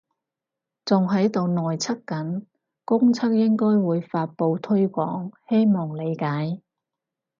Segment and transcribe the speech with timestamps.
[0.83, 2.47] 仲喺度內測緊，
[2.85, 6.59] 公測應該會發佈推廣，希望理解